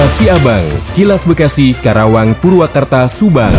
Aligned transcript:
Kilas 0.00 0.16
Siabang, 0.16 0.64
Kilas 0.96 1.22
Bekasi, 1.28 1.76
Karawang, 1.76 2.32
Purwakarta, 2.32 3.04
Subang. 3.04 3.52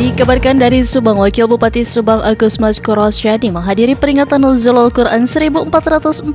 Dikabarkan 0.00 0.56
dari 0.56 0.80
Subang, 0.80 1.20
Wakil 1.20 1.52
Bupati 1.52 1.84
Subang 1.84 2.24
Agus 2.24 2.56
Mas 2.56 2.80
Korosyadi 2.80 3.52
menghadiri 3.52 3.92
peringatan 3.92 4.40
Nuzulul 4.40 4.88
Quran 4.88 5.28
1444 5.28 6.32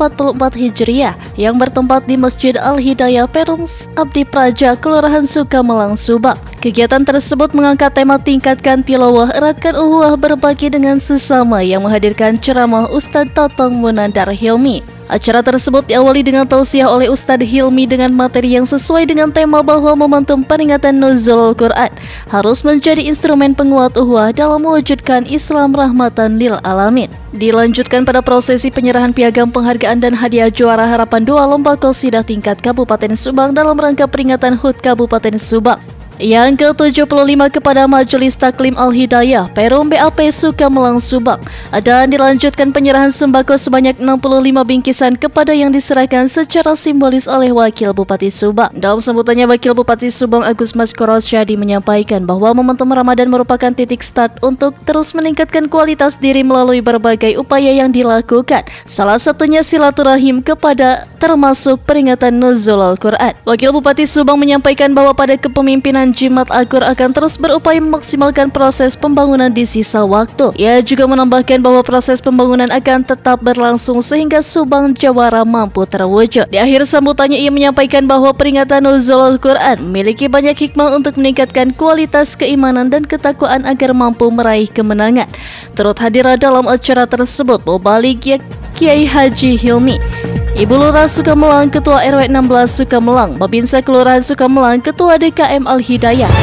Hijriah 0.62 1.18
yang 1.42 1.58
bertempat 1.58 2.06
di 2.06 2.22
Masjid 2.22 2.54
Al-Hidayah 2.54 3.26
Perums, 3.26 3.90
Abdi 3.98 4.22
Praja, 4.22 4.78
Kelurahan 4.78 5.26
Sukamelang, 5.26 5.98
Subang. 5.98 6.38
Kegiatan 6.62 7.02
tersebut 7.02 7.58
mengangkat 7.58 7.98
tema 7.98 8.22
tingkatkan 8.22 8.86
tilawah, 8.86 9.34
eratkan 9.34 9.74
uhuah 9.74 10.14
berbagi 10.14 10.70
dengan 10.70 11.02
sesama 11.02 11.66
yang 11.66 11.82
menghadirkan 11.82 12.38
ceramah 12.38 12.86
Ustadz 12.94 13.34
Totong 13.34 13.82
Munandar 13.82 14.30
Hilmi. 14.30 14.97
Acara 15.08 15.40
tersebut 15.40 15.88
diawali 15.88 16.20
dengan 16.20 16.44
tausiah 16.44 16.92
oleh 16.92 17.08
Ustadz 17.08 17.48
Hilmi 17.48 17.88
dengan 17.88 18.12
materi 18.12 18.60
yang 18.60 18.68
sesuai 18.68 19.08
dengan 19.08 19.32
tema 19.32 19.64
bahwa 19.64 19.96
momentum 19.96 20.44
peringatan 20.44 21.00
Nuzul 21.00 21.56
Quran 21.56 21.88
harus 22.28 22.60
menjadi 22.68 23.00
instrumen 23.08 23.56
penguat 23.56 23.96
uhwah 23.96 24.36
dalam 24.36 24.68
mewujudkan 24.68 25.24
Islam 25.32 25.72
rahmatan 25.72 26.36
lil 26.36 26.60
alamin. 26.60 27.08
Dilanjutkan 27.32 28.04
pada 28.04 28.20
prosesi 28.20 28.68
penyerahan 28.68 29.16
piagam 29.16 29.48
penghargaan 29.48 30.04
dan 30.04 30.12
hadiah 30.12 30.52
juara 30.52 30.84
harapan 30.84 31.24
dua 31.24 31.48
lomba 31.48 31.80
kosidah 31.80 32.28
tingkat 32.28 32.60
Kabupaten 32.60 33.16
Subang 33.16 33.56
dalam 33.56 33.80
rangka 33.80 34.12
peringatan 34.12 34.60
HUT 34.60 34.84
Kabupaten 34.84 35.40
Subang. 35.40 35.97
Yang 36.18 36.74
ke-75 36.74 37.62
kepada 37.62 37.86
Majelis 37.86 38.34
Taklim 38.34 38.74
Al-Hidayah 38.74 39.54
Perum 39.54 39.86
BAP 39.86 40.34
Sukamelang 40.34 40.98
Subang 40.98 41.38
dan 41.86 42.10
dilanjutkan 42.10 42.74
penyerahan 42.74 43.14
sembako 43.14 43.54
sebanyak 43.54 44.02
65 44.02 44.66
bingkisan 44.66 45.14
kepada 45.14 45.54
yang 45.54 45.70
diserahkan 45.70 46.26
secara 46.26 46.74
simbolis 46.74 47.30
oleh 47.30 47.54
Wakil 47.54 47.94
Bupati 47.94 48.34
Subang. 48.34 48.74
Dalam 48.74 48.98
sambutannya 48.98 49.46
Wakil 49.46 49.78
Bupati 49.78 50.10
Subang 50.10 50.42
Agus 50.42 50.74
Mas 50.74 50.90
Syadi 51.22 51.54
menyampaikan 51.54 52.26
bahwa 52.26 52.50
momentum 52.50 52.90
Ramadan 52.90 53.30
merupakan 53.30 53.70
titik 53.70 54.02
start 54.02 54.42
untuk 54.42 54.74
terus 54.90 55.14
meningkatkan 55.14 55.70
kualitas 55.70 56.18
diri 56.18 56.42
melalui 56.42 56.82
berbagai 56.82 57.38
upaya 57.38 57.70
yang 57.70 57.94
dilakukan. 57.94 58.66
Salah 58.90 59.22
satunya 59.22 59.62
silaturahim 59.62 60.42
kepada 60.42 61.06
termasuk 61.22 61.86
peringatan 61.86 62.42
Nuzul 62.42 62.82
Al-Quran. 62.82 63.38
Wakil 63.46 63.70
Bupati 63.70 64.10
Subang 64.10 64.42
menyampaikan 64.42 64.98
bahwa 64.98 65.14
pada 65.14 65.38
kepemimpinan 65.38 66.07
Jimat 66.14 66.48
Agur 66.54 66.86
akan 66.86 67.10
terus 67.12 67.36
berupaya 67.36 67.82
memaksimalkan 67.82 68.54
proses 68.54 68.94
pembangunan 68.94 69.50
di 69.50 69.66
sisa 69.66 70.06
waktu. 70.06 70.54
Ia 70.56 70.80
juga 70.86 71.10
menambahkan 71.10 71.60
bahwa 71.60 71.82
proses 71.82 72.22
pembangunan 72.22 72.70
akan 72.70 73.04
tetap 73.04 73.42
berlangsung 73.42 74.00
sehingga 74.06 74.46
Subang 74.46 74.94
Jawara 74.94 75.42
mampu 75.42 75.84
terwujud. 75.90 76.48
Di 76.48 76.62
akhir 76.62 76.86
sambutannya 76.86 77.42
ia 77.42 77.50
menyampaikan 77.50 78.06
bahwa 78.06 78.32
peringatan 78.32 78.86
Nuzul 78.86 79.20
Al-Quran 79.36 79.82
memiliki 79.90 80.30
banyak 80.30 80.56
hikmah 80.56 80.94
untuk 80.94 81.18
meningkatkan 81.18 81.74
kualitas 81.74 82.38
keimanan 82.38 82.94
dan 82.94 83.08
ketakwaan 83.08 83.66
agar 83.66 83.92
mampu 83.98 84.30
meraih 84.30 84.70
kemenangan. 84.70 85.26
Turut 85.74 85.98
hadir 85.98 86.30
dalam 86.38 86.70
acara 86.70 87.10
tersebut 87.10 87.66
Mubalik 87.66 88.42
Kiai 88.78 89.10
Haji 89.10 89.58
Hilmi 89.58 89.98
Ibu 90.58 90.74
Lurah 90.74 91.06
Sukamelang, 91.06 91.70
Ketua 91.70 92.02
RW 92.02 92.34
16 92.34 92.82
Sukamelang, 92.82 93.38
Babinsa 93.38 93.78
Kelurahan 93.86 94.26
Sukamelang, 94.26 94.82
Ketua 94.82 95.22
DKM 95.22 95.70
Al-Hidayah. 95.70 96.34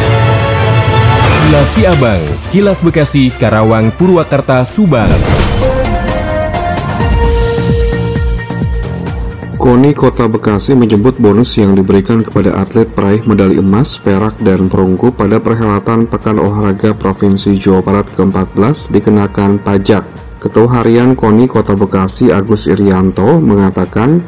Kilas 1.42 1.74
Siabang, 1.74 2.22
Kilas 2.46 2.78
Bekasi, 2.78 3.34
Karawang, 3.34 3.90
Purwakarta, 3.98 4.62
Subang. 4.62 5.10
KONI 9.58 9.90
Kota 9.98 10.30
Bekasi 10.30 10.78
menyebut 10.78 11.18
bonus 11.18 11.58
yang 11.58 11.74
diberikan 11.74 12.22
kepada 12.22 12.54
atlet 12.54 12.86
peraih 12.94 13.18
medali 13.26 13.58
emas, 13.58 13.98
perak, 13.98 14.38
dan 14.38 14.70
perunggu 14.70 15.10
pada 15.10 15.42
perhelatan 15.42 16.06
Pekan 16.06 16.38
Olahraga 16.38 16.94
Provinsi 16.94 17.58
Jawa 17.58 17.82
Barat 17.82 18.06
ke-14 18.14 18.94
dikenakan 18.94 19.58
pajak. 19.58 20.23
Ketua 20.44 20.68
Harian 20.76 21.16
KONI 21.16 21.48
Kota 21.48 21.72
Bekasi 21.72 22.28
Agus 22.28 22.68
Irianto 22.68 23.40
mengatakan 23.40 24.20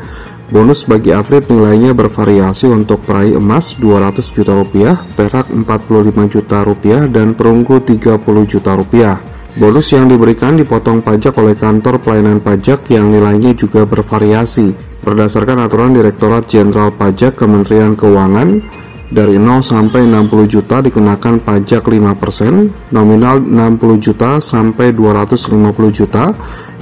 bonus 0.49 0.89
bagi 0.89 1.13
atlet 1.13 1.45
nilainya 1.45 1.93
bervariasi 1.93 2.73
untuk 2.73 3.05
peraih 3.05 3.37
emas 3.37 3.77
200 3.77 4.25
juta 4.33 4.57
rupiah, 4.57 4.97
perak 5.13 5.53
45 5.53 6.33
juta 6.33 6.65
rupiah, 6.65 7.05
dan 7.05 7.37
perunggu 7.37 7.85
30 7.85 8.49
juta 8.49 8.73
rupiah. 8.73 9.21
Bonus 9.61 9.93
yang 9.93 10.09
diberikan 10.09 10.57
dipotong 10.57 11.05
pajak 11.05 11.37
oleh 11.37 11.53
kantor 11.53 12.01
pelayanan 12.01 12.41
pajak 12.41 12.89
yang 12.89 13.13
nilainya 13.13 13.53
juga 13.53 13.85
bervariasi. 13.85 14.73
Berdasarkan 15.05 15.69
aturan 15.69 15.93
Direktorat 15.93 16.49
Jenderal 16.49 16.97
Pajak 16.97 17.37
Kementerian 17.37 17.93
Keuangan, 17.93 18.65
dari 19.07 19.39
0 19.39 19.63
sampai 19.63 20.03
60 20.07 20.51
juta 20.51 20.83
dikenakan 20.83 21.39
pajak 21.43 21.87
5%, 21.87 22.91
nominal 22.91 23.39
60 23.39 24.03
juta 24.03 24.43
sampai 24.43 24.91
250 24.91 25.95
juta 25.95 26.35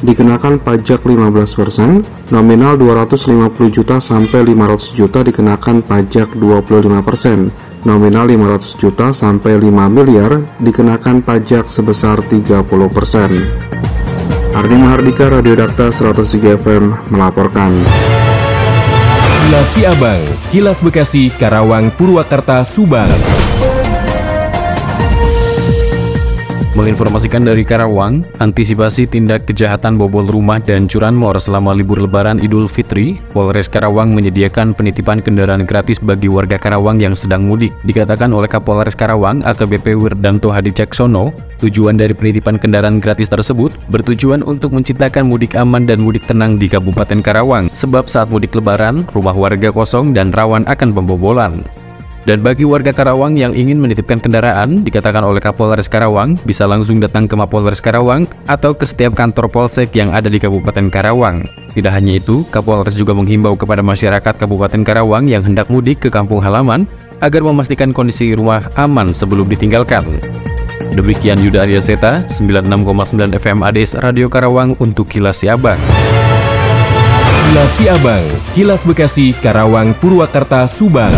dikenakan 0.04 0.60
pajak 0.60 1.04
15%, 1.04 2.32
nominal 2.32 2.76
250 2.76 3.72
juta 3.72 3.96
sampai 4.00 4.40
500 4.44 4.96
juta 4.96 5.20
dikenakan 5.24 5.84
pajak 5.84 6.32
25%, 6.36 7.52
nominal 7.84 8.24
500 8.28 8.80
juta 8.80 9.12
sampai 9.12 9.60
5 9.60 9.88
miliar 9.92 10.40
dikenakan 10.60 11.20
pajak 11.24 11.68
sebesar 11.68 12.20
30%. 12.24 13.84
Ardi 14.54 14.76
Mahardika 14.78 15.26
Radio 15.28 15.58
Dakta 15.58 15.90
103 15.90 16.62
FM 16.62 16.94
melaporkan. 17.10 17.74
Kilas 19.44 19.68
Siabang, 19.76 20.22
Kilas 20.54 20.78
Bekasi, 20.78 21.34
Karawang, 21.34 21.90
Purwakarta, 21.98 22.62
Subang. 22.62 23.10
Menginformasikan 26.78 27.42
dari 27.42 27.66
Karawang, 27.66 28.22
antisipasi 28.38 29.10
tindak 29.10 29.50
kejahatan 29.50 29.98
bobol 29.98 30.22
rumah 30.30 30.62
dan 30.62 30.86
curanmor 30.86 31.42
selama 31.42 31.74
libur 31.74 31.98
lebaran 31.98 32.38
Idul 32.38 32.70
Fitri, 32.70 33.18
Polres 33.34 33.66
Karawang 33.66 34.14
menyediakan 34.14 34.78
penitipan 34.78 35.26
kendaraan 35.26 35.66
gratis 35.66 35.98
bagi 35.98 36.30
warga 36.30 36.54
Karawang 36.54 37.02
yang 37.02 37.18
sedang 37.18 37.50
mudik. 37.50 37.74
Dikatakan 37.82 38.30
oleh 38.30 38.46
Kapolres 38.46 38.94
Karawang, 38.94 39.42
AKBP 39.42 39.98
Wirdanto 39.98 40.54
Hadi 40.54 40.70
Ceksono, 40.70 41.34
tujuan 41.64 41.96
dari 41.96 42.12
penitipan 42.12 42.60
kendaraan 42.60 43.00
gratis 43.00 43.32
tersebut 43.32 43.72
bertujuan 43.88 44.44
untuk 44.44 44.76
menciptakan 44.76 45.24
mudik 45.24 45.56
aman 45.56 45.88
dan 45.88 46.04
mudik 46.04 46.28
tenang 46.28 46.60
di 46.60 46.68
Kabupaten 46.68 47.24
Karawang, 47.24 47.72
sebab 47.72 48.06
saat 48.12 48.28
mudik 48.28 48.52
lebaran, 48.52 49.08
rumah 49.16 49.32
warga 49.32 49.72
kosong 49.72 50.12
dan 50.12 50.28
rawan 50.30 50.68
akan 50.68 50.92
pembobolan. 50.92 51.64
Dan 52.24 52.40
bagi 52.40 52.64
warga 52.64 52.88
Karawang 52.88 53.36
yang 53.36 53.52
ingin 53.52 53.76
menitipkan 53.76 54.16
kendaraan, 54.16 54.80
dikatakan 54.80 55.20
oleh 55.28 55.44
Kapolres 55.44 55.92
Karawang, 55.92 56.40
bisa 56.48 56.64
langsung 56.64 56.96
datang 56.96 57.28
ke 57.28 57.36
Mapolres 57.36 57.84
Karawang 57.84 58.24
atau 58.48 58.72
ke 58.72 58.88
setiap 58.88 59.12
kantor 59.12 59.52
polsek 59.52 59.92
yang 59.92 60.08
ada 60.08 60.32
di 60.32 60.40
Kabupaten 60.40 60.88
Karawang. 60.88 61.44
Tidak 61.76 61.92
hanya 61.92 62.16
itu, 62.16 62.48
Kapolres 62.48 62.96
juga 62.96 63.12
menghimbau 63.12 63.60
kepada 63.60 63.84
masyarakat 63.84 64.40
Kabupaten 64.40 64.80
Karawang 64.80 65.28
yang 65.28 65.44
hendak 65.44 65.68
mudik 65.68 66.00
ke 66.00 66.08
kampung 66.08 66.40
halaman 66.40 66.88
agar 67.20 67.44
memastikan 67.44 67.92
kondisi 67.92 68.32
rumah 68.32 68.72
aman 68.80 69.12
sebelum 69.12 69.44
ditinggalkan. 69.44 70.08
Demikian 70.94 71.42
Yuda 71.42 71.66
Arya 71.66 71.82
Seta, 71.82 72.22
96,9 72.30 73.18
FM 73.34 73.66
ADS 73.66 73.98
Radio 73.98 74.30
Karawang 74.30 74.78
untuk 74.78 75.10
Kilas 75.10 75.42
Siabang. 75.42 75.74
Kilas 77.50 77.70
Siabang, 77.74 78.22
Kilas 78.54 78.86
Bekasi, 78.86 79.34
Karawang, 79.34 79.98
Purwakarta, 79.98 80.70
Subang. 80.70 81.10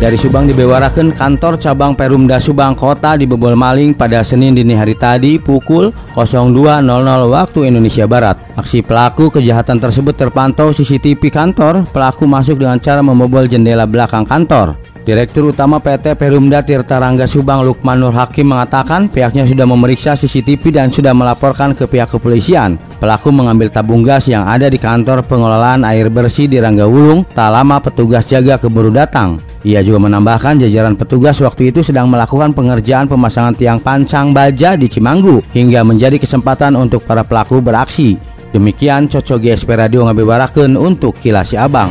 Dari 0.00 0.20
Subang 0.20 0.44
dibewarakan 0.52 1.16
kantor 1.16 1.56
cabang 1.56 1.96
Perumda 1.96 2.36
Subang 2.36 2.76
Kota 2.76 3.16
dibobol 3.16 3.56
maling 3.56 3.96
pada 3.96 4.20
Senin 4.20 4.52
dini 4.52 4.76
hari 4.76 4.96
tadi 4.96 5.40
pukul 5.40 5.92
02.00 6.12 6.84
waktu 7.24 7.72
Indonesia 7.72 8.04
Barat. 8.04 8.36
Aksi 8.56 8.84
pelaku 8.84 9.32
kejahatan 9.32 9.80
tersebut 9.80 10.12
terpantau 10.12 10.76
CCTV 10.76 11.32
kantor. 11.32 11.88
Pelaku 11.88 12.28
masuk 12.28 12.60
dengan 12.60 12.76
cara 12.76 13.00
membobol 13.00 13.48
jendela 13.48 13.88
belakang 13.88 14.28
kantor. 14.28 14.89
Direktur 15.10 15.50
Utama 15.50 15.82
PT 15.82 16.14
Perumda 16.14 16.62
Tirta 16.62 17.02
Rangga 17.02 17.26
Subang 17.26 17.66
Lukman 17.66 17.98
Nur 17.98 18.14
Hakim 18.14 18.54
mengatakan 18.54 19.10
pihaknya 19.10 19.42
sudah 19.42 19.66
memeriksa 19.66 20.14
CCTV 20.14 20.70
dan 20.70 20.86
sudah 20.94 21.10
melaporkan 21.10 21.74
ke 21.74 21.82
pihak 21.90 22.14
kepolisian. 22.14 22.78
Pelaku 23.02 23.34
mengambil 23.34 23.74
tabung 23.74 24.06
gas 24.06 24.30
yang 24.30 24.46
ada 24.46 24.70
di 24.70 24.78
kantor 24.78 25.26
pengelolaan 25.26 25.82
air 25.82 26.06
bersih 26.14 26.46
di 26.46 26.62
Rangga 26.62 26.86
Wulung. 26.86 27.26
Tak 27.26 27.50
lama 27.50 27.82
petugas 27.82 28.30
jaga 28.30 28.54
keburu 28.54 28.94
datang. 28.94 29.42
Ia 29.66 29.82
juga 29.82 30.06
menambahkan 30.06 30.62
jajaran 30.62 30.94
petugas 30.94 31.42
waktu 31.42 31.74
itu 31.74 31.82
sedang 31.82 32.06
melakukan 32.06 32.54
pengerjaan 32.54 33.10
pemasangan 33.10 33.58
tiang 33.58 33.82
pancang 33.82 34.30
baja 34.30 34.78
di 34.78 34.86
Cimanggu 34.86 35.42
hingga 35.50 35.82
menjadi 35.82 36.22
kesempatan 36.22 36.78
untuk 36.78 37.02
para 37.02 37.26
pelaku 37.26 37.58
beraksi. 37.58 38.14
Demikian 38.54 39.10
Coco 39.10 39.42
GSP 39.42 39.74
Radio 39.74 40.06
ngabibarakeun 40.06 40.78
untuk 40.78 41.18
Kilasi 41.18 41.58
Abang. 41.58 41.90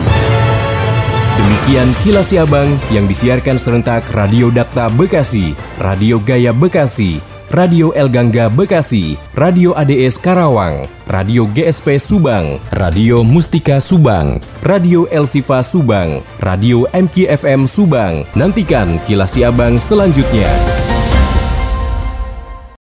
Demikian 1.39 1.95
Kilasi 2.03 2.35
Abang 2.35 2.75
yang 2.91 3.07
disiarkan 3.07 3.55
serentak 3.55 4.03
Radio 4.11 4.51
Dakta 4.51 4.91
Bekasi, 4.91 5.55
Radio 5.79 6.19
Gaya 6.19 6.51
Bekasi, 6.51 7.23
Radio 7.47 7.95
El 7.95 8.11
Gangga 8.11 8.51
Bekasi, 8.51 9.15
Radio 9.39 9.71
ADS 9.71 10.19
Karawang, 10.19 10.91
Radio 11.07 11.47
GSP 11.47 11.95
Subang, 11.95 12.59
Radio 12.75 13.23
Mustika 13.23 13.79
Subang, 13.79 14.43
Radio 14.67 15.07
El 15.07 15.31
Sifa 15.31 15.63
Subang, 15.63 16.19
Radio 16.43 16.83
MKFM 16.91 17.71
Subang. 17.71 18.27
Nantikan 18.35 18.99
kilas 19.07 19.31
si 19.31 19.47
abang 19.47 19.79
selanjutnya. 19.79 20.78